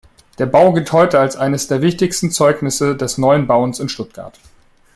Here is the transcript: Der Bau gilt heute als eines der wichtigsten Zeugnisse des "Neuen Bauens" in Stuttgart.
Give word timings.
Der 0.39 0.47
Bau 0.47 0.73
gilt 0.73 0.93
heute 0.93 1.19
als 1.19 1.35
eines 1.35 1.67
der 1.67 1.83
wichtigsten 1.83 2.31
Zeugnisse 2.31 2.97
des 2.97 3.19
"Neuen 3.19 3.45
Bauens" 3.45 3.79
in 3.79 3.87
Stuttgart. 3.87 4.39